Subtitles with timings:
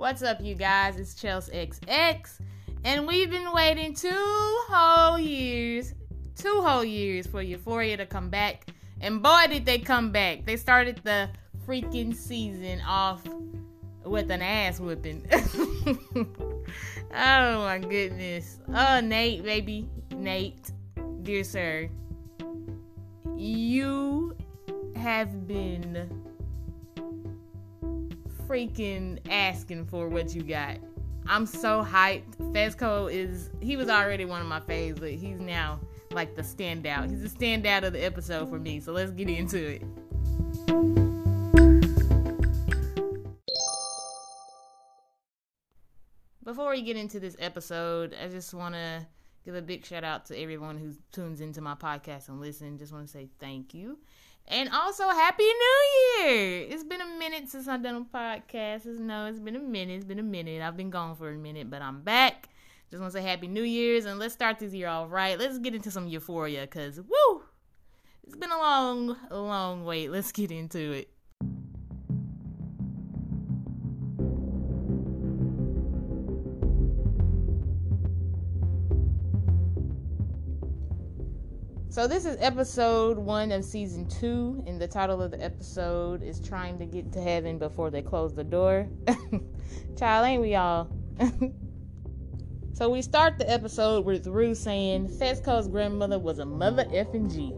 [0.00, 0.96] What's up, you guys?
[0.96, 2.40] It's Chelsea XX,
[2.84, 4.08] and we've been waiting two
[4.70, 5.92] whole years,
[6.36, 8.68] two whole years for Euphoria to come back.
[9.02, 10.46] And boy, did they come back!
[10.46, 11.28] They started the
[11.66, 13.22] freaking season off
[14.02, 15.26] with an ass whipping.
[16.16, 16.34] oh
[17.12, 18.58] my goodness.
[18.74, 19.86] Oh, Nate, baby.
[20.14, 20.70] Nate,
[21.20, 21.90] dear sir,
[23.36, 24.34] you
[24.96, 26.19] have been
[28.50, 30.76] freaking asking for what you got.
[31.28, 32.36] I'm so hyped.
[32.52, 35.78] Fezco is he was already one of my faves, but he's now
[36.10, 37.08] like the standout.
[37.08, 38.80] He's the standout of the episode for me.
[38.80, 39.82] So let's get into it.
[46.42, 49.06] Before we get into this episode, I just want to
[49.44, 52.78] give a big shout out to everyone who tunes into my podcast and listen.
[52.78, 53.98] Just want to say thank you.
[54.48, 56.66] And also, Happy New Year!
[56.68, 58.86] It's been a minute since I've done a podcast.
[58.86, 59.94] No, it's been a minute.
[59.94, 60.60] It's been a minute.
[60.60, 62.48] I've been gone for a minute, but I'm back.
[62.90, 65.38] Just want to say Happy New Year's and let's start this year all right.
[65.38, 67.42] Let's get into some euphoria because, woo!
[68.26, 70.10] It's been a long, long wait.
[70.10, 71.10] Let's get into it.
[82.00, 86.40] So this is episode one of season two, and the title of the episode is
[86.40, 88.88] "Trying to Get to Heaven Before They Close the Door."
[89.98, 90.88] Child, ain't we all?
[92.72, 97.54] so we start the episode with Rue saying Fezco's grandmother was a mother effing G,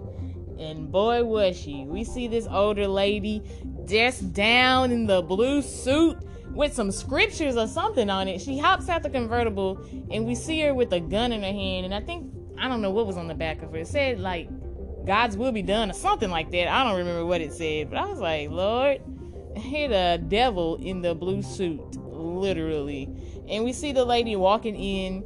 [0.60, 1.84] and boy was she.
[1.84, 3.44] We see this older lady
[3.86, 6.18] dressed down in the blue suit
[6.52, 8.40] with some scriptures or something on it.
[8.40, 9.78] She hops out the convertible,
[10.10, 12.31] and we see her with a gun in her hand, and I think
[12.62, 13.80] I don't know what was on the back of it.
[13.80, 14.48] It said like
[15.04, 16.68] God's will be done or something like that.
[16.68, 19.00] I don't remember what it said, but I was like, Lord,
[19.56, 23.10] hit a devil in the blue suit, literally.
[23.48, 25.24] And we see the lady walking in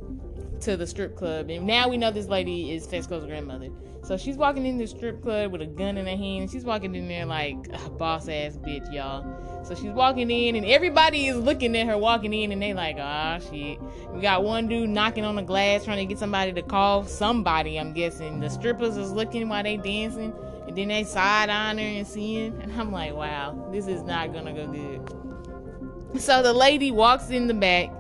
[0.63, 3.69] to the strip club, and now we know this lady is Fezco's grandmother.
[4.03, 6.51] So she's walking in the strip club with a gun in her hand.
[6.51, 9.65] She's walking in there like a boss ass bitch, y'all.
[9.65, 12.97] So she's walking in, and everybody is looking at her walking in, and they like,
[13.01, 13.81] ah, oh, shit.
[14.13, 17.81] We got one dude knocking on the glass trying to get somebody to call somebody.
[17.81, 20.33] I'm guessing the strippers is looking while they dancing,
[20.69, 24.33] and then they side on her and seeing, and I'm like, wow, this is not
[24.33, 26.21] gonna go good.
[26.21, 27.91] So the lady walks in the back.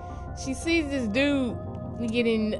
[0.45, 1.59] She sees this dude
[2.09, 2.55] getting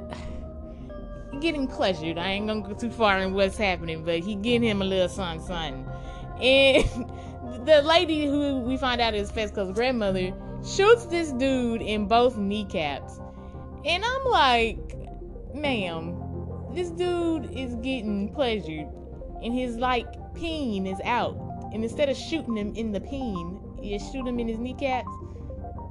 [1.41, 2.19] getting pleasured.
[2.19, 5.09] I ain't gonna go too far in what's happening, but he getting him a little
[5.09, 5.87] something, something.
[6.41, 10.33] And the lady who we find out is Fezco's grandmother
[10.65, 13.21] shoots this dude in both kneecaps.
[13.85, 14.79] And I'm like,
[15.55, 16.17] ma'am,
[16.75, 18.89] this dude is getting pleasured.
[19.43, 21.37] And his like peen is out.
[21.73, 25.11] And instead of shooting him in the peen, you shoot him in his kneecaps.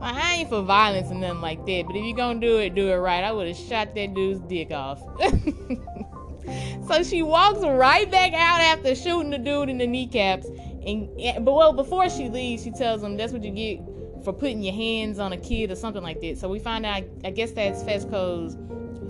[0.06, 2.90] I ain't for violence or nothing like that, but if you're gonna do it, do
[2.90, 3.24] it right.
[3.24, 5.02] I would have shot that dude's dick off.
[6.88, 10.48] so she walks right back out after shooting the dude in the kneecaps
[10.86, 11.10] and
[11.44, 13.80] but well, before she leaves, she tells him that's what you get
[14.24, 16.38] for putting your hands on a kid or something like that.
[16.38, 18.56] So we find out, I guess that's Fezco's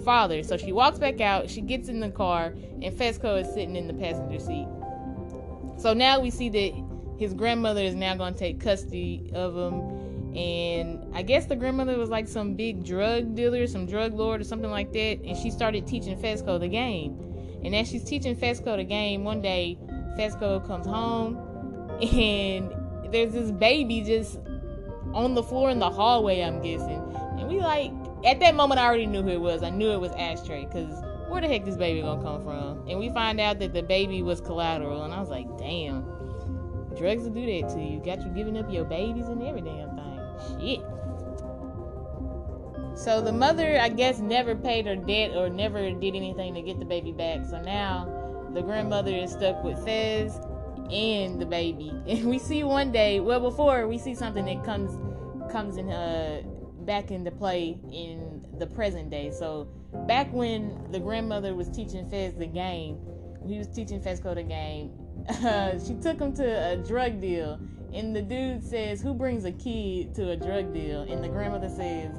[0.04, 0.42] father.
[0.44, 3.88] So she walks back out, she gets in the car, and Fezco is sitting in
[3.88, 4.68] the passenger seat.
[5.78, 9.95] So now we see that his grandmother is now going to take custody of him.
[10.36, 14.44] And I guess the grandmother was like some big drug dealer, some drug lord or
[14.44, 15.22] something like that.
[15.24, 17.20] And she started teaching Fezco the game.
[17.64, 19.78] And as she's teaching Fezco the game, one day
[20.18, 21.38] Fezco comes home
[22.02, 22.74] and
[23.12, 24.40] there's this baby just
[25.14, 27.02] on the floor in the hallway, I'm guessing.
[27.40, 27.92] And we like,
[28.26, 29.64] at that moment, I already knew who it was.
[29.64, 30.92] I knew it was Ashtray, because
[31.30, 32.88] where the heck this baby gonna come from?
[32.90, 36.04] And we find out that the baby was collateral, and I was like, damn,
[36.98, 38.02] drugs will do that to you.
[38.04, 39.95] Got you giving up your babies and every damn thing.
[40.60, 40.82] Shit.
[42.96, 46.80] So the mother, I guess, never paid her debt or never did anything to get
[46.80, 47.46] the baby back.
[47.46, 50.40] So now the grandmother is stuck with Fez
[50.92, 51.92] and the baby.
[52.08, 54.92] And we see one day, well before we see something that comes
[55.52, 56.42] comes in uh
[56.86, 59.32] back into play in the present day.
[59.32, 59.68] So
[60.08, 63.00] back when the grandmother was teaching Fez the game,
[63.46, 64.92] he was teaching Fezco the game.
[65.28, 67.60] Uh, she took him to a drug deal,
[67.96, 71.70] and the dude says, "Who brings a kid to a drug deal?" And the grandmother
[71.70, 72.14] says,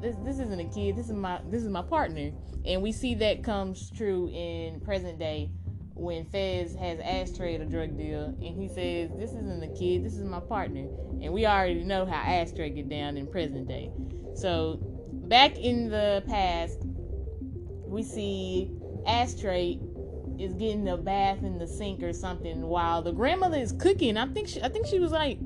[0.00, 0.96] "This this isn't a kid.
[0.96, 2.30] This is my this is my partner."
[2.64, 5.50] And we see that comes true in present day
[5.96, 10.04] when Fez has Ashtray at a drug deal and he says, This isn't a kid,
[10.04, 10.86] this is my partner.
[11.22, 13.90] And we already know how Ashtray get down in present day.
[14.34, 14.78] So
[15.28, 16.78] back in the past,
[17.86, 18.70] we see
[19.06, 19.80] Ashtray
[20.38, 24.16] is getting a bath in the sink or something while the grandmother is cooking.
[24.16, 25.38] I think she I think she was like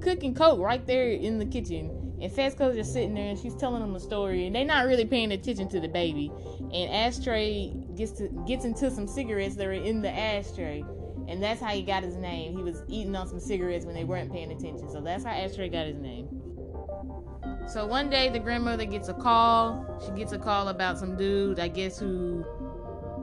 [0.00, 1.98] cooking coke right there in the kitchen.
[2.20, 5.04] And Fezco's just sitting there and she's telling them a story and they're not really
[5.04, 6.30] paying attention to the baby.
[6.72, 10.84] And Ashtray gets to gets into some cigarettes that are in the ashtray.
[11.28, 12.56] And that's how he got his name.
[12.56, 14.90] He was eating on some cigarettes when they weren't paying attention.
[14.90, 16.28] So that's how Ashtray got his name.
[17.66, 19.86] So one day the grandmother gets a call.
[20.04, 22.44] She gets a call about some dude, I guess who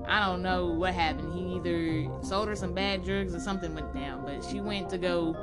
[0.09, 1.33] I don't know what happened.
[1.33, 4.25] He either sold her some bad drugs or something went down.
[4.25, 5.35] But she went to go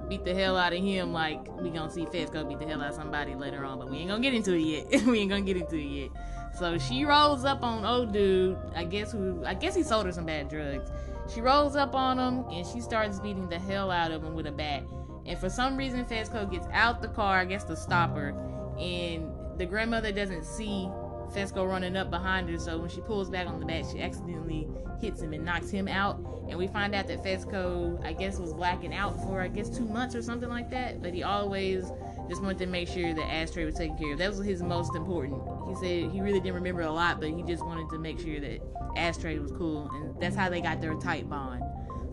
[0.08, 2.90] beat the hell out of him like we gonna see Fezco beat the hell out
[2.90, 5.02] of somebody later on, but we ain't gonna get into it yet.
[5.06, 6.10] we ain't gonna get into it yet.
[6.58, 10.12] So she rolls up on old dude, I guess who I guess he sold her
[10.12, 10.90] some bad drugs.
[11.32, 14.46] She rolls up on him and she starts beating the hell out of him with
[14.46, 14.84] a bat.
[15.26, 18.30] And for some reason Fezco gets out the car, I guess to stop her,
[18.78, 20.88] and the grandmother doesn't see
[21.36, 24.66] Fezco running up behind her, so when she pulls back on the bat, she accidentally
[25.02, 26.18] hits him and knocks him out.
[26.48, 29.84] And we find out that Fezco, I guess, was blacking out for I guess two
[29.84, 31.02] months or something like that.
[31.02, 31.92] But he always
[32.30, 34.18] just wanted to make sure that Ashtray was taken care of.
[34.18, 35.42] That was his most important.
[35.68, 38.40] He said he really didn't remember a lot, but he just wanted to make sure
[38.40, 38.60] that
[38.96, 41.62] Ashtray was cool, and that's how they got their tight bond.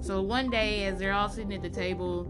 [0.01, 2.27] So one day, as they're all sitting at the table,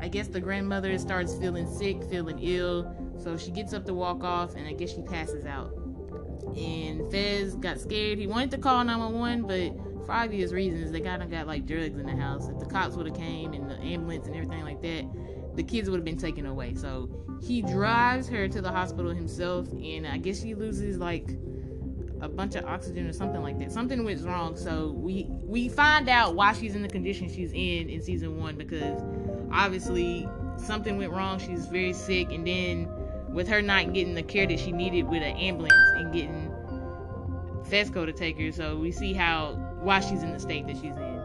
[0.00, 2.94] I guess the grandmother starts feeling sick, feeling ill.
[3.18, 5.85] So she gets up to walk off, and I guess she passes out
[6.56, 8.18] and Fez got scared.
[8.18, 11.98] He wanted to call 911, but for obvious reasons, they kind of got like drugs
[11.98, 12.48] in the house.
[12.48, 15.04] If the cops would have came and the ambulance and everything like that,
[15.56, 16.74] the kids would have been taken away.
[16.74, 17.10] So
[17.42, 21.28] he drives her to the hospital himself, and I guess she loses like
[22.20, 23.72] a bunch of oxygen or something like that.
[23.72, 24.56] Something went wrong.
[24.56, 28.56] So we we find out why she's in the condition she's in in season one
[28.56, 29.02] because
[29.52, 31.38] obviously something went wrong.
[31.38, 32.88] She's very sick, and then
[33.36, 36.50] with her not getting the care that she needed with an ambulance and getting
[37.68, 38.50] Fezco to take her.
[38.50, 39.52] So we see how
[39.82, 41.16] why she's in the state that she's in.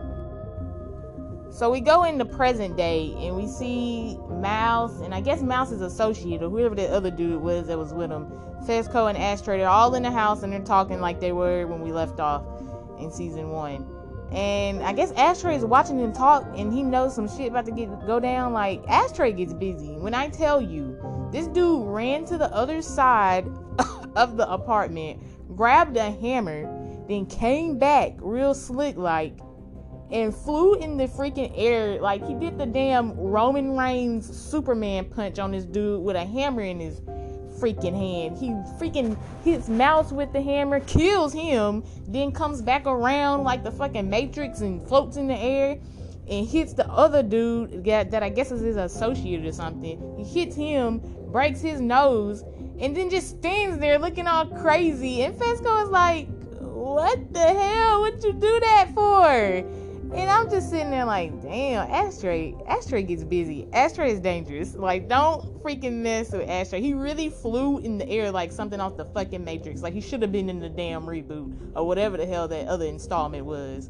[1.52, 5.82] So we go in the present day and we see Mouse and I guess Mouse's
[5.82, 8.28] associate or whoever the other dude was that was with him.
[8.66, 11.80] Fezco and Ashtray, they're all in the house and they're talking like they were when
[11.80, 12.44] we left off
[13.00, 13.88] in season one.
[14.34, 17.72] And I guess Ashtray is watching them talk and he knows some shit about to
[17.72, 18.52] get go down.
[18.52, 19.94] Like Ashtray gets busy.
[19.98, 20.91] When I tell you
[21.32, 23.48] this dude ran to the other side
[24.16, 25.22] of the apartment,
[25.56, 26.64] grabbed a hammer,
[27.08, 29.38] then came back real slick like
[30.12, 35.40] and flew in the freaking air like he did the damn Roman Reigns Superman punch
[35.40, 37.00] on this dude with a hammer in his
[37.60, 38.38] freaking hand.
[38.38, 43.72] He freaking hits Mouse with the hammer, kills him, then comes back around like the
[43.72, 45.80] fucking Matrix and floats in the air
[46.30, 50.16] and hits the other dude that I guess is his associate or something.
[50.18, 51.02] He hits him,
[51.32, 52.44] breaks his nose,
[52.80, 55.24] and then just stands there looking all crazy.
[55.24, 56.28] And Fezco is like,
[56.60, 58.02] What the hell?
[58.02, 59.66] What'd you do that for?
[60.14, 63.66] And I'm just sitting there like, damn, Ashtray, Ashtray gets busy.
[63.72, 64.76] Ashtray is dangerous.
[64.76, 66.82] Like, don't freaking mess with Ashtray.
[66.82, 69.82] He really flew in the air like something off the fucking Matrix.
[69.82, 72.86] Like he should have been in the damn reboot or whatever the hell that other
[72.86, 73.90] installment was.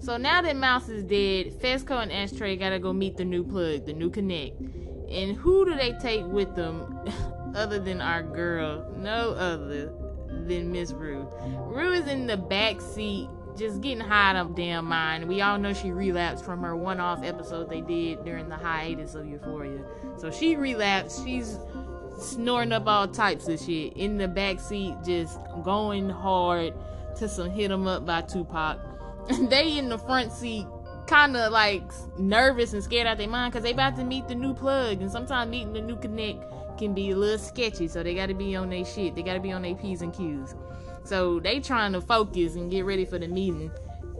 [0.00, 3.86] So now that Mouse is dead, Fezco and Ashtray gotta go meet the new plug,
[3.86, 4.60] the new connect.
[5.10, 7.00] And who do they take with them
[7.54, 8.86] other than our girl?
[8.96, 9.92] No other
[10.46, 11.28] than Miss Rue.
[11.66, 15.28] Rue is in the back seat, just getting high up damn mind.
[15.28, 19.26] We all know she relapsed from her one-off episode they did during the hiatus of
[19.26, 19.80] Euphoria.
[20.16, 21.24] So she relapsed.
[21.24, 21.58] She's
[22.20, 26.74] snorting up all types of shit in the back seat, just going hard
[27.16, 28.78] to some "Hit 'Em Up" by Tupac.
[29.48, 30.66] they in the front seat
[31.08, 31.82] kind of like
[32.18, 35.00] nervous and scared out their mind because they about to meet the new plug.
[35.00, 36.44] And sometimes meeting the new connect
[36.78, 39.14] can be a little sketchy so they got to be on their shit.
[39.14, 40.54] They got to be on their p's and q's.
[41.04, 43.70] So they trying to focus and get ready for the meeting.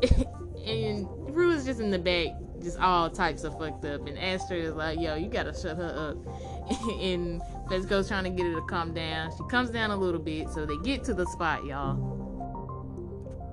[0.67, 4.07] And Rue is just in the back just all types of fucked up.
[4.07, 6.71] And Ashtray is like yo you gotta shut her up.
[7.01, 9.31] And Fezco's trying to get her to calm down.
[9.31, 12.18] She comes down a little bit so they get to the spot y'all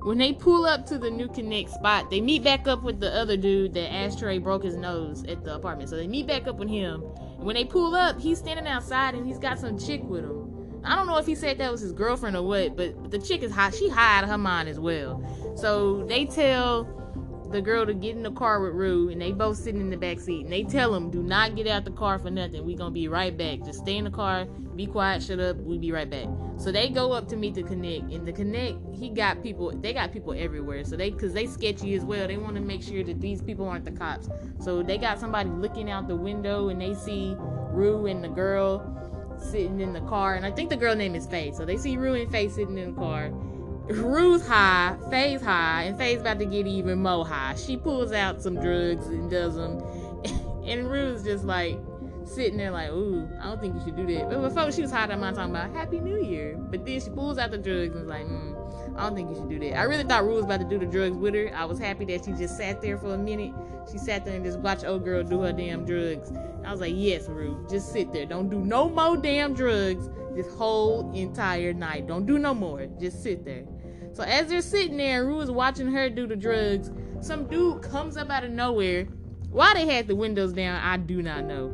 [0.06, 3.12] when they pull up to the new connect spot, they meet back up with the
[3.12, 5.90] other dude that Ashtray broke his nose at the apartment.
[5.90, 7.04] So they meet back up with him.
[7.38, 10.82] And when they pull up, he's standing outside and he's got some chick with him.
[10.84, 13.42] I don't know if he said that was his girlfriend or what, but the chick
[13.42, 13.74] is hot.
[13.74, 15.24] She high out of her mind as well.
[15.58, 16.84] So they tell
[17.52, 19.98] the girl to get in the car with Rue, and they both sitting in the
[19.98, 20.44] back seat.
[20.44, 22.66] And they tell him, "Do not get out the car for nothing.
[22.66, 23.64] We gonna be right back.
[23.64, 25.58] Just stay in the car, be quiet, shut up.
[25.58, 28.78] We be right back." So they go up to meet the connect, and the connect
[28.94, 29.72] he got people.
[29.72, 30.84] They got people everywhere.
[30.84, 32.28] So they, cause they sketchy as well.
[32.28, 34.30] They want to make sure that these people aren't the cops.
[34.60, 37.36] So they got somebody looking out the window, and they see
[37.72, 38.82] Rue and the girl
[39.38, 41.52] sitting in the car, and I think the girl name is Faye.
[41.52, 43.32] So they see Rue and Faye sitting in the car
[43.88, 47.56] Rue's high, Faye's high, and Faye's about to get even more high.
[47.56, 49.84] She pulls out some drugs and does them,
[50.66, 51.78] and Rue's just like
[52.26, 54.30] sitting there like, ooh, I don't think you should do that.
[54.30, 56.58] But before she was high, that mind talking about Happy New Year.
[56.58, 59.36] But then she pulls out the drugs and is like, mm, I don't think you
[59.36, 59.78] should do that.
[59.78, 61.52] I really thought Rue was about to do the drugs with her.
[61.54, 63.54] I was happy that she just sat there for a minute.
[63.92, 66.32] She sat there and just watched old girl do her damn drugs.
[66.66, 68.26] I was like, yes, Rue, just sit there.
[68.26, 72.08] Don't do no more damn drugs this whole entire night.
[72.08, 72.86] Don't do no more.
[73.00, 73.64] Just sit there.
[74.14, 76.92] So as they're sitting there, Rue is watching her do the drugs.
[77.22, 79.06] Some dude comes up out of nowhere.
[79.50, 81.70] Why they had the windows down, I do not know.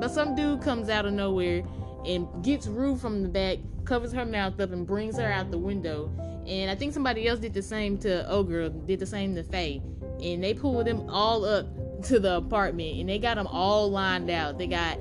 [0.00, 1.64] But some dude comes out of nowhere
[2.04, 5.58] and gets Rue from the back, covers her mouth up, and brings her out the
[5.58, 6.10] window.
[6.46, 9.82] And I think somebody else did the same to Girl, did the same to Faye.
[10.22, 11.66] And they pulled them all up
[12.04, 14.58] to the apartment and they got them all lined out.
[14.58, 14.98] They got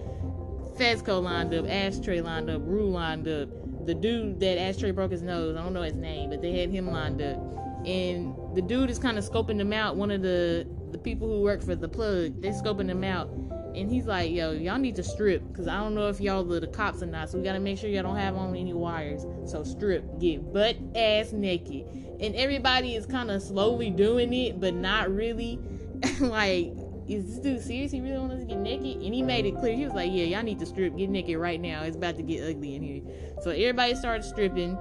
[0.77, 3.49] Fezco lined up, Ashtray lined up, Rue lined up.
[3.85, 6.69] The dude that Ashtray broke his nose, I don't know his name, but they had
[6.69, 7.37] him lined up.
[7.85, 9.95] And the dude is kind of scoping them out.
[9.95, 13.29] One of the the people who work for the plug, they're scoping them out
[13.75, 16.59] and he's like, yo, y'all need to strip because I don't know if y'all are
[16.59, 17.29] the cops or not.
[17.29, 19.25] So we got to make sure y'all don't have on any wires.
[19.45, 21.85] So strip, get butt ass naked.
[22.19, 25.59] And everybody is kind of slowly doing it, but not really.
[26.19, 26.73] like,
[27.07, 27.91] is this dude serious?
[27.91, 29.01] He really wants to get naked?
[29.01, 29.75] And he made it clear.
[29.75, 31.83] He was like, yeah, y'all need to strip, get naked right now.
[31.83, 33.01] It's about to get ugly in here.
[33.41, 34.77] So everybody started stripping.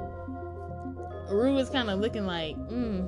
[1.31, 3.07] Rue is kind of looking like, hmm.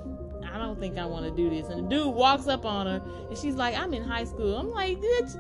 [0.52, 1.68] I don't think I want to do this.
[1.68, 4.56] And the dude walks up on her, and she's like, I'm in high school.
[4.56, 5.37] I'm like, bitch,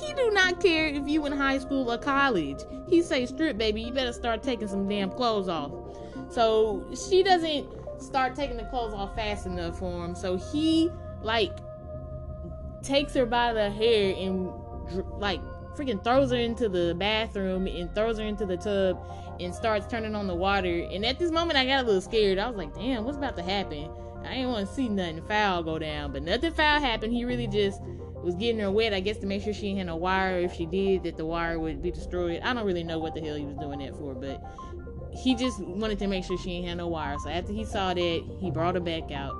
[0.00, 2.58] he do not care if you in high school or college.
[2.88, 5.72] He say, strip, baby, you better start taking some damn clothes off.
[6.30, 7.68] So she doesn't
[8.00, 10.14] start taking the clothes off fast enough for him.
[10.14, 10.90] So he
[11.22, 11.56] like
[12.82, 14.50] takes her by the hair and
[15.18, 15.40] like
[15.76, 18.98] freaking throws her into the bathroom and throws her into the tub
[19.40, 20.86] and starts turning on the water.
[20.90, 22.38] And at this moment, I got a little scared.
[22.38, 23.90] I was like, damn, what's about to happen?
[24.24, 27.12] I didn't want to see nothing foul go down, but nothing foul happened.
[27.12, 27.80] He really just
[28.22, 30.38] was getting her wet, I guess to make sure she had a wire.
[30.38, 32.40] If she did, that the wire would be destroyed.
[32.42, 34.42] I don't really know what the hell he was doing that for, but
[35.12, 37.16] he just wanted to make sure she ain't had no wire.
[37.22, 39.34] So after he saw that, he brought her back out,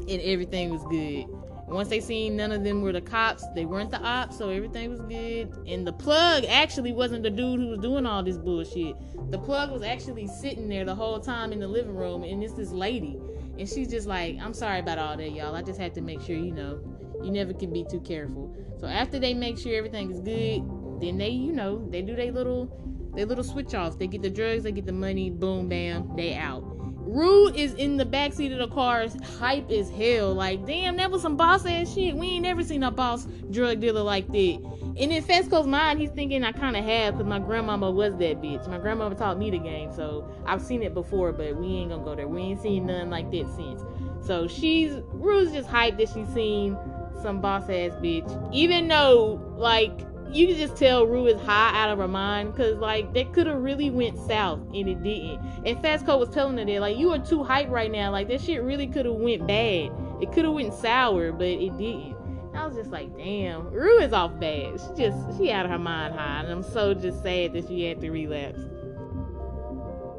[0.00, 1.26] and everything was good.
[1.72, 4.90] Once they seen none of them were the cops, they weren't the ops, so everything
[4.90, 5.50] was good.
[5.66, 8.94] And the plug actually wasn't the dude who was doing all this bullshit.
[9.30, 12.52] The plug was actually sitting there the whole time in the living room, and it's
[12.54, 13.18] this lady.
[13.58, 15.54] And she's just like, I'm sorry about all that, y'all.
[15.54, 16.80] I just had to make sure, you know,
[17.22, 18.54] you never can be too careful.
[18.78, 20.62] So after they make sure everything is good,
[21.00, 22.78] then they, you know, they do their little
[23.14, 23.98] their little switch off.
[23.98, 26.71] They get the drugs, they get the money, boom, bam, they out.
[27.12, 29.06] Rue is in the backseat of the car,
[29.38, 30.32] hype as hell.
[30.32, 32.16] Like, damn, that was some boss ass shit.
[32.16, 34.72] We ain't never seen a boss drug dealer like that.
[34.98, 38.40] And in Fezco's mind, he's thinking I kind of have because my grandmama was that
[38.40, 38.66] bitch.
[38.66, 42.02] My grandmama taught me the game, so I've seen it before, but we ain't gonna
[42.02, 42.28] go there.
[42.28, 43.82] We ain't seen nothing like that since.
[44.26, 46.78] So she's Rue's just hyped that she's seen
[47.22, 48.54] some boss ass bitch.
[48.54, 50.00] Even though, like,
[50.32, 53.46] you can just tell Rue is high out of her mind because, like, that could
[53.46, 55.40] have really went south and it didn't.
[55.64, 58.10] And Fezco was telling her that, like, you are too hyped right now.
[58.10, 59.90] Like, that shit really could have went bad.
[60.20, 62.16] It could have went sour, but it didn't.
[62.54, 64.80] I was just like, damn, Rue is off bad.
[64.80, 66.40] She just, she out of her mind high.
[66.42, 68.60] And I'm so just sad that she had to relapse.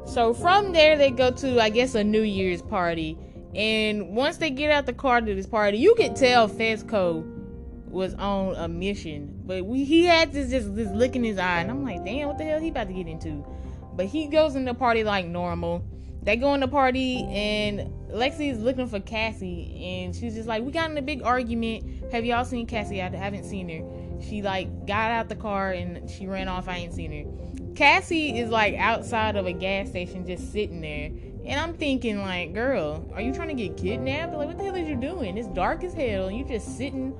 [0.06, 3.18] So from there, they go to, I guess, a New Year's party
[3.54, 7.24] and once they get out the car to this party, you can tell Fezco
[7.94, 9.40] was on a mission.
[9.44, 12.28] But we, he had this just this look in his eye, and I'm like, damn,
[12.28, 13.46] what the hell he about to get into?
[13.94, 15.84] But he goes in the party like normal.
[16.22, 20.62] They go in the party, and Lexi is looking for Cassie, and she's just like,
[20.62, 22.12] we got in a big argument.
[22.12, 23.00] Have y'all seen Cassie?
[23.00, 24.20] I haven't seen her.
[24.22, 26.68] She like got out the car and she ran off.
[26.68, 27.74] I ain't seen her.
[27.74, 31.10] Cassie is like outside of a gas station, just sitting there
[31.46, 34.32] and I'm thinking, like, girl, are you trying to get kidnapped?
[34.32, 35.36] Like, what the hell is you doing?
[35.36, 37.12] It's dark as hell, you just sitting,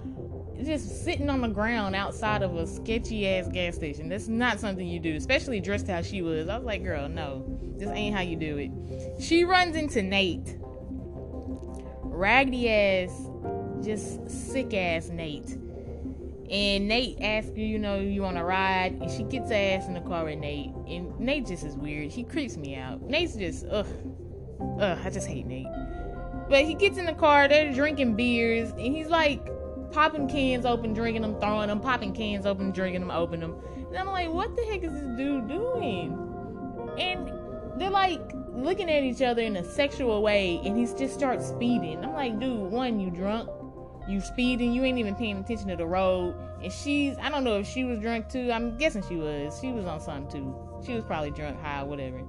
[0.64, 4.08] just sitting on the ground outside of a sketchy ass gas station.
[4.08, 6.48] That's not something you do, especially dressed how she was.
[6.48, 7.44] I was like, girl, no,
[7.76, 9.22] this ain't how you do it.
[9.22, 10.56] She runs into Nate,
[12.02, 13.28] raggedy ass,
[13.82, 15.58] just sick ass Nate.
[16.50, 19.86] And Nate asks you, you know, you want to ride, and she gets her ass
[19.86, 20.72] in the car with Nate.
[20.86, 22.10] And Nate just is weird.
[22.10, 23.00] He creeps me out.
[23.02, 23.86] Nate's just, ugh,
[24.78, 25.66] ugh, I just hate Nate.
[26.48, 29.48] But he gets in the car, they're drinking beers, and he's like
[29.94, 33.56] popping cans open, drinking them, throwing them, popping cans open, drinking them, opening them.
[33.88, 36.18] And I'm like, what the heck is this dude doing?
[36.98, 37.32] And
[37.80, 38.20] they're like
[38.52, 42.04] looking at each other in a sexual way, and he just starts speeding.
[42.04, 43.48] I'm like, dude, one, you drunk
[44.08, 46.34] you speeding, you ain't even paying attention to the road.
[46.62, 48.50] And she's, I don't know if she was drunk too.
[48.52, 49.58] I'm guessing she was.
[49.60, 50.54] She was on something too.
[50.84, 52.22] She was probably drunk, high, whatever.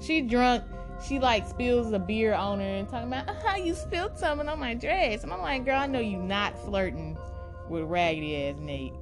[0.00, 0.64] She drunk.
[1.06, 4.58] She like spills a beer on her and talking about how you spilled something on
[4.58, 5.22] my dress.
[5.22, 7.16] And I'm like, girl, I know you not flirting
[7.68, 8.94] with raggedy ass Nate.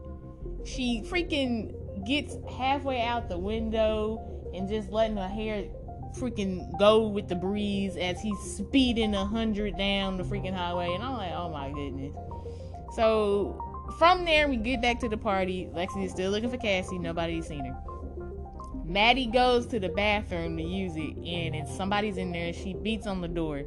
[0.65, 1.75] She freaking
[2.07, 5.65] gets halfway out the window and just letting her hair
[6.19, 10.93] freaking go with the breeze as he's speeding a hundred down the freaking highway.
[10.95, 12.15] And I'm like, oh my goodness.
[12.95, 13.63] So
[13.99, 15.69] from there, we get back to the party.
[15.75, 16.99] Lexi is still looking for Cassie.
[16.99, 17.77] Nobody's seen her.
[18.87, 22.47] Maddie goes to the bathroom to use it, and somebody's in there.
[22.47, 23.65] And she beats on the door.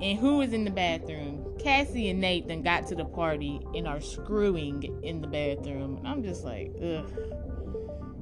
[0.00, 1.56] And who is in the bathroom?
[1.58, 5.98] Cassie and Nate then got to the party and are screwing in the bathroom.
[5.98, 7.04] And I'm just like, ugh.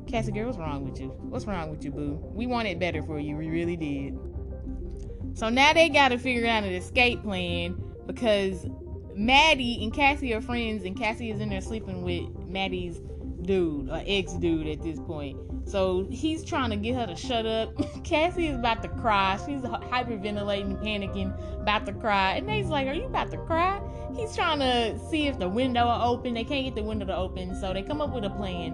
[0.08, 1.08] Cassie, girl, what's wrong with you?
[1.08, 2.20] What's wrong with you, boo?
[2.34, 3.36] We wanted better for you.
[3.36, 4.18] We really did.
[5.34, 8.66] So now they got to figure out an escape plan because
[9.14, 13.00] Maddie and Cassie are friends, and Cassie is in there sleeping with Maddie's
[13.42, 15.38] dude, uh, or ex dude at this point.
[15.66, 17.74] So he's trying to get her to shut up.
[18.04, 19.38] Cassie is about to cry.
[19.46, 22.32] She's hyperventilating, panicking, about to cry.
[22.34, 23.80] And Nate's like, Are you about to cry?
[24.16, 26.34] He's trying to see if the window will open.
[26.34, 27.54] They can't get the window to open.
[27.60, 28.72] So they come up with a plan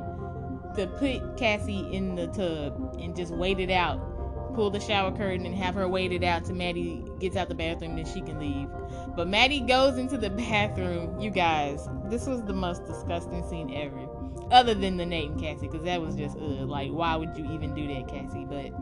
[0.76, 4.14] to put Cassie in the tub and just wait it out.
[4.54, 7.54] Pull the shower curtain and have her wait it out till Maddie gets out the
[7.54, 8.68] bathroom then she can leave.
[9.14, 11.20] But Maddie goes into the bathroom.
[11.20, 14.08] You guys, this was the most disgusting scene ever
[14.50, 17.74] other than the and Cassie, because that was just uh, like, why would you even
[17.74, 18.46] do that, Cassie?
[18.48, 18.72] But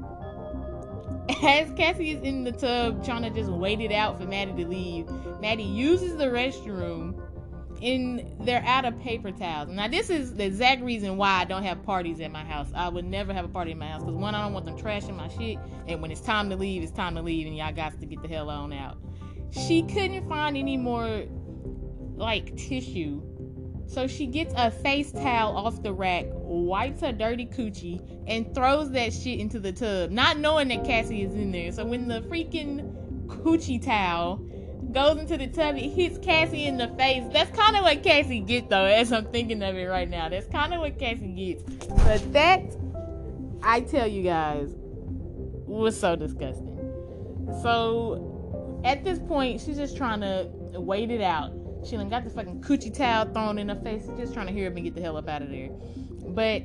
[1.42, 4.68] as Cassie is in the tub trying to just wait it out for Maddie to
[4.68, 5.08] leave,
[5.40, 7.20] Maddie uses the restroom
[7.82, 9.68] and they're out of paper towels.
[9.68, 12.68] Now, this is the exact reason why I don't have parties at my house.
[12.74, 14.78] I would never have a party in my house because one, I don't want them
[14.78, 17.72] trashing my shit, and when it's time to leave, it's time to leave, and y'all
[17.72, 18.98] got to get the hell on out.
[19.50, 21.24] She couldn't find any more
[22.16, 23.22] like tissue
[23.86, 28.90] so she gets a face towel off the rack, wipes her dirty coochie, and throws
[28.92, 31.70] that shit into the tub, not knowing that Cassie is in there.
[31.72, 34.36] So when the freaking coochie towel
[34.92, 37.24] goes into the tub, it hits Cassie in the face.
[37.32, 40.28] That's kind of what Cassie gets, though, as I'm thinking of it right now.
[40.28, 41.62] That's kind of what Cassie gets.
[41.86, 42.62] But that,
[43.62, 44.70] I tell you guys,
[45.66, 46.78] was so disgusting.
[47.62, 51.52] So at this point, she's just trying to wait it out
[51.84, 54.70] she done got the fucking coochie towel thrown in her face, just trying to hear
[54.70, 55.68] me get the hell up out of there.
[55.68, 56.62] But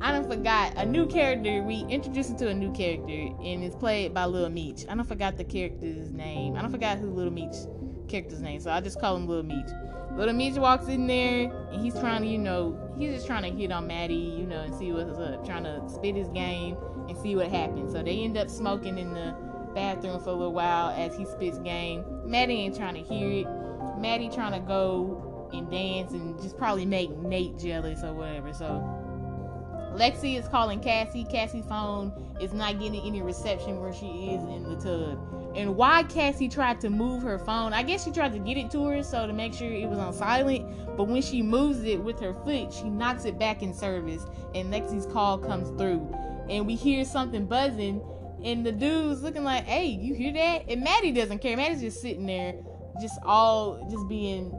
[0.00, 1.62] I don't forgot a new character.
[1.62, 4.84] We introduced to a new character, and it's played by Lil Meech.
[4.88, 6.54] I don't forgot the character's name.
[6.56, 7.54] I don't forgot who Lil Meech
[8.08, 9.66] character's name, so I just call him Lil Meech.
[10.12, 13.50] Little Meech walks in there, and he's trying to, you know, he's just trying to
[13.50, 16.76] hit on Maddie, you know, and see what's up, trying to spit his game
[17.08, 17.92] and see what happens.
[17.92, 19.34] So they end up smoking in the
[19.74, 22.04] bathroom for a little while as he spits game.
[22.24, 23.46] Maddie ain't trying to hear it.
[24.00, 28.52] Maddie trying to go and dance and just probably make Nate jealous or whatever.
[28.52, 28.82] So
[29.94, 31.24] Lexi is calling Cassie.
[31.24, 35.18] Cassie's phone is not getting any reception where she is in the tub.
[35.56, 38.70] And why Cassie tried to move her phone, I guess she tried to get it
[38.72, 40.96] to her so to make sure it was on silent.
[40.96, 44.72] But when she moves it with her foot, she knocks it back in service, and
[44.72, 46.14] Lexi's call comes through.
[46.48, 48.00] And we hear something buzzing,
[48.44, 51.56] and the dude's looking like, "Hey, you hear that?" And Maddie doesn't care.
[51.56, 52.54] Maddie's just sitting there
[53.00, 54.52] just all just being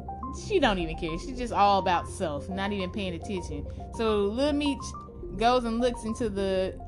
[0.48, 1.18] she don't even care.
[1.18, 3.66] She's just all about self, not even paying attention.
[3.96, 4.78] So Lil Meech
[5.38, 6.80] goes and looks into the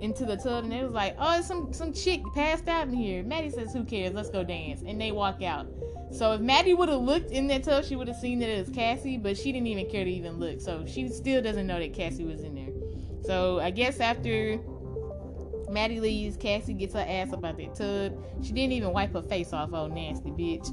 [0.00, 3.22] into the tub and it was like, oh, some some chick passed out in here.
[3.22, 4.14] Maddie says, who cares?
[4.14, 4.82] Let's go dance.
[4.86, 5.66] And they walk out.
[6.10, 8.66] So if Maddie would have looked in that tub, she would have seen that it
[8.66, 10.60] was Cassie, but she didn't even care to even look.
[10.60, 12.72] So she still doesn't know that Cassie was in there.
[13.24, 14.58] So I guess after
[15.70, 16.36] Maddie leaves.
[16.36, 18.22] Cassie gets her ass up out that tub.
[18.42, 19.70] She didn't even wipe her face off.
[19.72, 20.68] Oh, nasty bitch.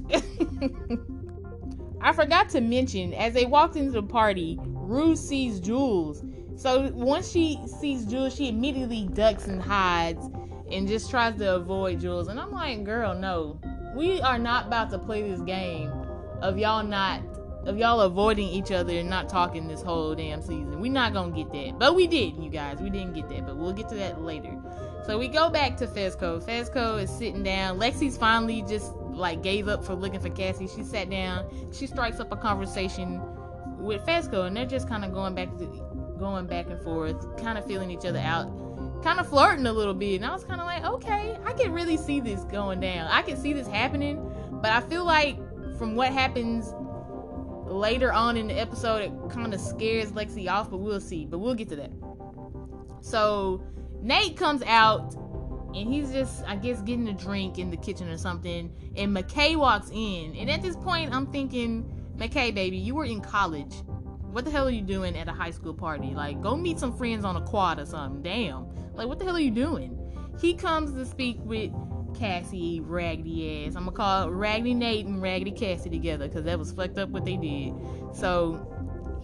[2.02, 6.24] I forgot to mention, as they walked into the party, Rue sees Jules.
[6.56, 10.30] So once she sees Jules, she immediately ducks and hides
[10.72, 12.28] and just tries to avoid Jules.
[12.28, 13.60] And I'm like, girl, no.
[13.96, 15.92] We are not about to play this game
[16.42, 17.22] of y'all not
[17.66, 20.80] of y'all avoiding each other and not talking this whole damn season.
[20.80, 21.80] We're not gonna get that.
[21.80, 22.80] But we did, you guys.
[22.80, 24.56] We didn't get that, but we'll get to that later.
[25.06, 26.44] So we go back to Fezco.
[26.44, 27.80] Fezco is sitting down.
[27.80, 30.68] Lexi's finally just like gave up for looking for Cassie.
[30.68, 31.46] She sat down.
[31.72, 33.22] She strikes up a conversation
[33.78, 35.66] with Fezco, and they're just kind of going back to
[36.18, 39.94] going back and forth, kind of feeling each other out, kind of flirting a little
[39.94, 40.16] bit.
[40.16, 43.08] And I was kind of like, okay, I can really see this going down.
[43.12, 45.38] I can see this happening, but I feel like
[45.78, 46.74] from what happens
[47.68, 51.26] later on in the episode, it kind of scares Lexi off, but we'll see.
[51.26, 51.92] But we'll get to that.
[53.02, 53.62] So
[54.06, 55.16] Nate comes out
[55.74, 58.72] and he's just, I guess, getting a drink in the kitchen or something.
[58.96, 60.36] And McKay walks in.
[60.36, 63.74] And at this point, I'm thinking, McKay, baby, you were in college.
[64.32, 66.14] What the hell are you doing at a high school party?
[66.14, 68.22] Like, go meet some friends on a quad or something.
[68.22, 68.68] Damn.
[68.94, 70.00] Like, what the hell are you doing?
[70.40, 71.72] he comes to speak with
[72.18, 73.76] Cassie raggedy ass.
[73.76, 77.26] I'm gonna call Raggedy Nate and Raggedy Cassie together because that was fucked up what
[77.26, 77.74] they did.
[78.14, 78.75] So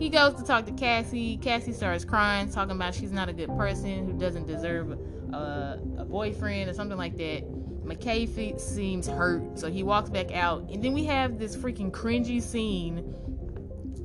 [0.01, 1.37] he goes to talk to Cassie.
[1.37, 4.97] Cassie starts crying, talking about she's not a good person who doesn't deserve
[5.31, 7.43] a, a boyfriend or something like that.
[7.85, 10.67] McKay seems hurt, so he walks back out.
[10.71, 13.13] And then we have this freaking cringy scene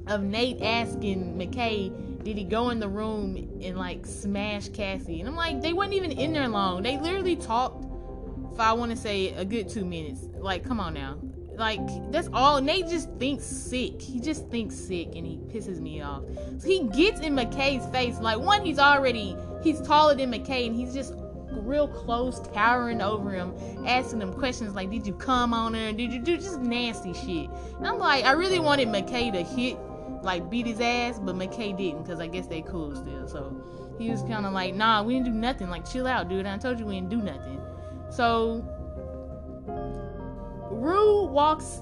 [0.07, 5.21] of Nate asking McKay, did he go in the room and like smash Cassie?
[5.21, 6.83] And I'm like, they weren't even in there long.
[6.83, 7.85] They literally talked
[8.55, 10.29] for I want to say a good two minutes.
[10.37, 11.17] Like, come on now.
[11.57, 11.81] Like,
[12.13, 12.61] that's all.
[12.61, 14.01] Nate just thinks sick.
[14.01, 16.23] He just thinks sick and he pisses me off.
[16.59, 18.19] So he gets in McKay's face.
[18.19, 21.15] Like, one, he's already, he's taller than McKay and he's just
[21.51, 23.55] real close, towering over him,
[23.87, 25.93] asking him questions like, Did you come on her?
[25.93, 27.51] Did you do just nasty shit?
[27.79, 29.79] And I'm like, I really wanted McKay to hit,
[30.23, 33.27] like, beat his ass, but McKay didn't because I guess they cool still.
[33.27, 35.71] So he was kind of like, Nah, we didn't do nothing.
[35.71, 36.47] Like, chill out, dude.
[36.47, 37.61] I told you we didn't do nothing.
[38.11, 38.65] So
[40.77, 41.81] Rue walks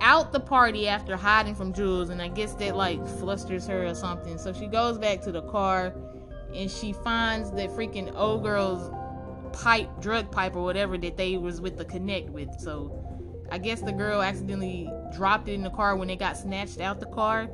[0.00, 3.94] out the party after hiding from Jules, and I guess that like flusters her or
[3.94, 4.38] something.
[4.38, 5.94] So she goes back to the car
[6.54, 8.90] and she finds that freaking old girl's
[9.52, 12.48] pipe, drug pipe or whatever that they was with the connect with.
[12.58, 12.92] So
[13.50, 17.00] I guess the girl accidentally dropped it in the car when they got snatched out
[17.00, 17.48] the car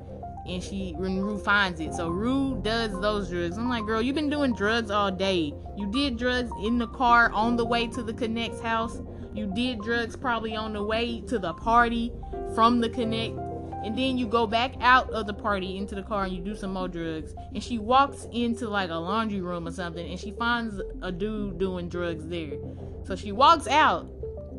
[0.47, 1.95] and she when Rue finds it.
[1.95, 3.57] So Rue does those drugs.
[3.57, 5.55] I'm like, girl, you've been doing drugs all day.
[5.77, 9.01] You did drugs in the car on the way to the Connect's house.
[9.35, 12.13] You did drugs probably on the way to the party
[12.55, 13.39] from the Connect.
[13.85, 16.55] And then you go back out of the party into the car and you do
[16.55, 17.35] some more drugs.
[17.53, 21.59] And she walks into like a laundry room or something and she finds a dude
[21.59, 22.59] doing drugs there.
[23.05, 24.09] So she walks out.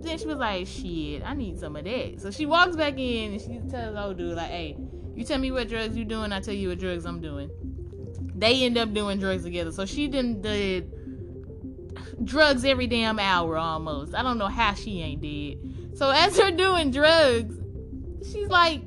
[0.01, 2.19] Then she was like, shit, I need some of that.
[2.19, 4.77] So she walks back in and she tells the old dude, like, hey,
[5.15, 7.49] you tell me what drugs you doing, I tell you what drugs I'm doing.
[8.35, 9.71] They end up doing drugs together.
[9.71, 10.91] So she done did
[12.23, 14.15] drugs every damn hour almost.
[14.15, 15.97] I don't know how she ain't dead.
[15.97, 17.55] So as her doing drugs,
[18.31, 18.81] she's like,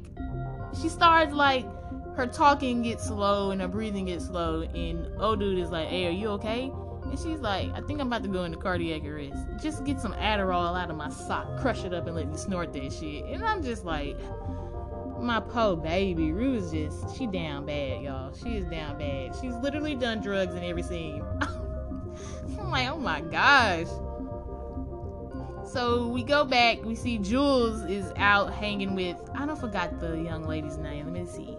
[0.80, 1.66] she starts like
[2.16, 4.62] her talking gets slow and her breathing gets slow.
[4.62, 6.72] And old dude is like, hey, are you okay?
[7.04, 9.38] And she's like, I think I'm about to go into cardiac arrest.
[9.62, 12.72] Just get some Adderall out of my sock, crush it up, and let me snort
[12.72, 13.24] that shit.
[13.26, 14.16] And I'm just like,
[15.20, 16.32] my poor baby.
[16.32, 18.32] Rue is just, she down bad, y'all.
[18.34, 19.34] She is down bad.
[19.40, 21.22] She's literally done drugs in every scene.
[22.60, 23.88] I'm like, oh my gosh.
[25.72, 30.16] So we go back, we see Jules is out hanging with, I don't forgot the
[30.16, 31.12] young lady's name.
[31.12, 31.56] Let me see.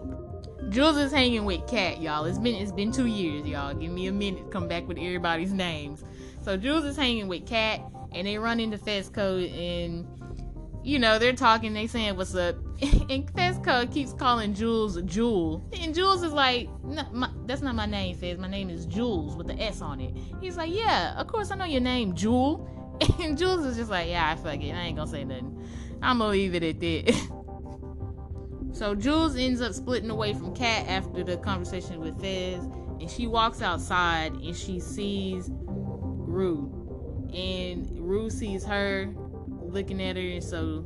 [0.70, 2.24] Jules is hanging with Kat, y'all.
[2.26, 3.72] It's been it's been two years, y'all.
[3.74, 6.04] Give me a minute come back with everybody's names.
[6.42, 7.80] So Jules is hanging with Kat,
[8.12, 10.06] and they run into Fezco and
[10.88, 12.56] you know, they're talking, they saying what's up.
[12.82, 15.62] and Fezco keeps calling Jules Jewel.
[15.78, 18.38] And Jules is like, no, my, that's not my name, Fez.
[18.38, 20.16] My name is Jules with the S on it.
[20.40, 22.74] He's like, yeah, of course I know your name, Jewel.
[23.20, 24.72] And Jules is just like, yeah, I fuck it.
[24.72, 25.62] I ain't gonna say nothing.
[26.02, 27.28] I'm gonna leave it at that.
[28.72, 32.64] so Jules ends up splitting away from Kat after the conversation with Fez.
[32.98, 36.72] And she walks outside and she sees Rue.
[37.32, 39.14] And Rue sees her
[39.68, 40.40] looking at her.
[40.40, 40.84] So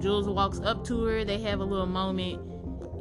[0.00, 1.24] Jules walks up to her.
[1.24, 2.40] They have a little moment.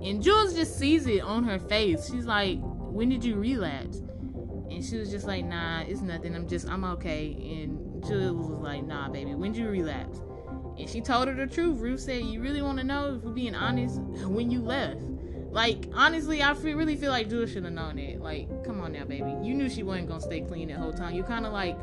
[0.04, 2.10] And Jules just sees it on her face.
[2.10, 4.02] She's like, When did you relapse?
[4.72, 6.36] And she was just like, Nah, it's nothing.
[6.36, 7.32] I'm just, I'm okay.
[7.34, 10.22] And Jules was like, Nah, baby, when did you relapse?
[10.78, 11.80] And she told her the truth.
[11.80, 15.02] Ruth said, You really want to know, if we're being honest, when you left.
[15.52, 18.22] Like, honestly, I really feel like Jules should have known it.
[18.22, 19.36] Like, come on now, baby.
[19.42, 21.16] You knew she wasn't going to stay clean that whole time.
[21.16, 21.76] You kind of like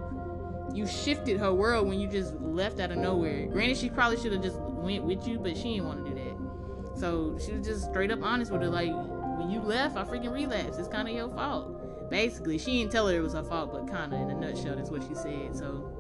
[0.73, 3.47] you shifted her world when you just left out of nowhere.
[3.47, 6.17] Granted, she probably should have just went with you, but she didn't want to do
[6.17, 6.99] that.
[6.99, 8.93] So she was just straight up honest with her, like,
[9.39, 10.79] when you left, I freaking relapsed.
[10.79, 12.11] It's kind of your fault.
[12.11, 14.77] Basically, she didn't tell her it was her fault, but kind of in a nutshell,
[14.77, 15.55] that's what she said.
[15.55, 15.93] So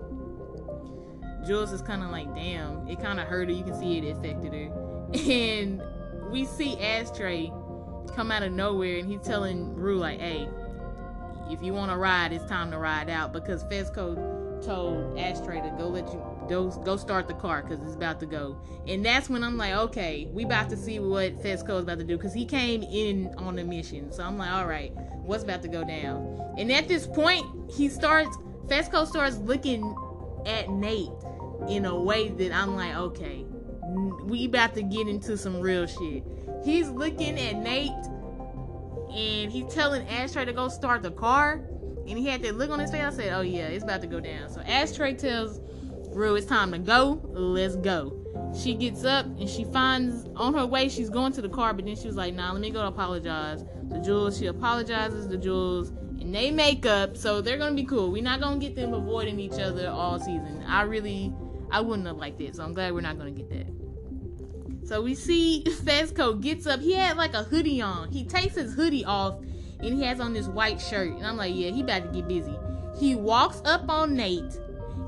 [1.46, 3.55] Jules is kind of like, damn, it kind of hurt her.
[3.55, 4.83] You can see it affected her.
[5.31, 5.83] And
[6.31, 7.52] we see Ashtray
[8.14, 10.48] come out of nowhere, and he's telling Rue like, hey,
[11.50, 14.16] if you want to ride, it's time to ride out because Fezco
[14.62, 18.26] told Ashtray to go let you go go start the car because it's about to
[18.26, 18.58] go.
[18.86, 22.04] And that's when I'm like, okay, we about to see what Fezco is about to
[22.04, 24.12] do because he came in on a mission.
[24.12, 24.92] So I'm like, all right,
[25.22, 26.54] what's about to go down?
[26.58, 29.94] And at this point, he starts Fezco starts looking
[30.46, 31.10] at Nate
[31.68, 33.44] in a way that I'm like, okay,
[34.24, 36.24] we about to get into some real shit.
[36.64, 37.92] He's looking at Nate
[39.14, 41.64] and he's telling Ashtray to go start the car
[42.08, 43.02] and he had that look on his face.
[43.02, 45.60] I said, "Oh yeah, it's about to go down." So Ashtray tells
[46.10, 47.20] Rue it's time to go.
[47.32, 48.22] Let's go.
[48.58, 51.84] She gets up and she finds on her way she's going to the car, but
[51.84, 55.90] then she was like, "Nah, let me go apologize to Jules." She apologizes to Jules,
[56.20, 58.10] and they make up, so they're gonna be cool.
[58.10, 60.64] We're not gonna get them avoiding each other all season.
[60.66, 61.34] I really,
[61.70, 63.66] I wouldn't have liked it, so I'm glad we're not gonna get that.
[64.86, 66.80] So we see Fezco gets up.
[66.80, 68.10] He had like a hoodie on.
[68.10, 69.40] He takes his hoodie off
[69.80, 71.12] and he has on this white shirt.
[71.12, 72.56] And I'm like, yeah, he about to get busy.
[72.98, 74.58] He walks up on Nate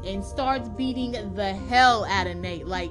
[0.05, 2.67] and starts beating the hell out of Nate.
[2.67, 2.91] Like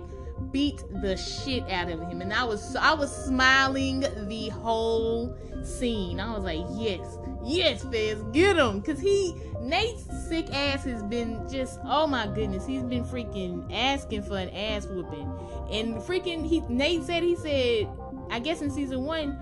[0.51, 2.21] beat the shit out of him.
[2.21, 6.19] And I was I was smiling the whole scene.
[6.19, 8.81] I was like, yes, yes, Fez, get him.
[8.81, 14.23] Cause he Nate's sick ass has been just oh my goodness, he's been freaking asking
[14.23, 15.31] for an ass whooping.
[15.71, 17.89] And freaking he Nate said he said,
[18.29, 19.39] I guess in season one,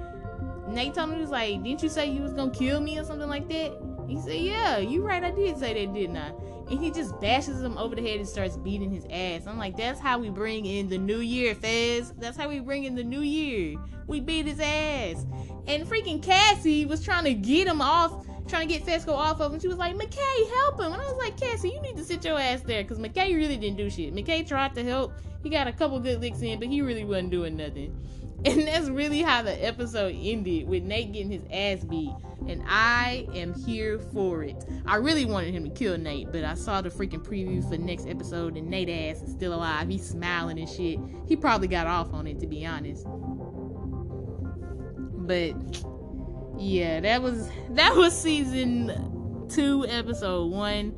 [0.67, 3.03] Nate told me he was like, Didn't you say you was gonna kill me or
[3.03, 3.77] something like that?
[4.07, 6.31] He said, Yeah, you right, I did say that, didn't I?
[6.69, 9.45] And he just bashes him over the head and starts beating his ass.
[9.45, 12.11] I'm like, that's how we bring in the new year, Fez.
[12.17, 13.77] That's how we bring in the new year.
[14.07, 15.27] We beat his ass.
[15.67, 19.53] And freaking Cassie was trying to get him off, trying to get Fezco off of
[19.53, 19.59] him.
[19.59, 20.93] She was like, McKay, help him.
[20.93, 22.83] And I was like, Cassie, you need to sit your ass there.
[22.83, 24.13] Because McKay really didn't do shit.
[24.13, 25.13] McKay tried to help.
[25.43, 27.95] He got a couple good licks in, but he really wasn't doing nothing.
[28.45, 32.11] And that's really how the episode ended with Nate getting his ass beat.
[32.47, 34.63] And I am here for it.
[34.85, 38.05] I really wanted him to kill Nate, but I saw the freaking preview for next
[38.05, 39.89] episode and Nate ass is still alive.
[39.89, 40.99] He's smiling and shit.
[41.27, 43.07] He probably got off on it to be honest.
[45.25, 45.55] But
[46.57, 50.95] yeah, that was that was season two, episode one.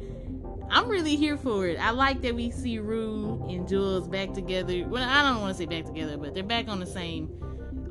[0.70, 1.80] I'm really here for it.
[1.80, 4.86] I like that we see Rue and Jules back together.
[4.88, 7.34] Well, I don't want to say back together, but they're back on the same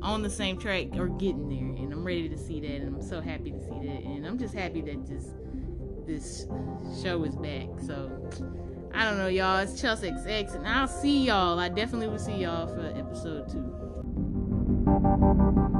[0.01, 2.69] on the same track or getting there, and I'm ready to see that.
[2.69, 5.33] And I'm so happy to see that, and I'm just happy that this
[6.05, 6.45] this
[7.03, 7.67] show is back.
[7.85, 8.11] So
[8.93, 9.59] I don't know, y'all.
[9.59, 11.59] It's Chelsea XX, and I'll see y'all.
[11.59, 15.73] I definitely will see y'all for episode two.